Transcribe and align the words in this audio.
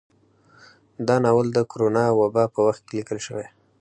دا 1.07 1.15
ناول 1.23 1.47
د 1.53 1.59
کرونا 1.71 2.03
وبا 2.19 2.43
په 2.53 2.59
وخت 2.67 2.83
کې 2.87 2.93
ليکل 2.97 3.19
شوى 3.27 3.47